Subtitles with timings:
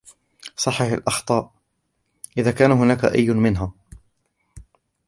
[0.55, 1.51] صَحِح الأخطاء,
[2.37, 3.73] إذا كان هناك أي منها.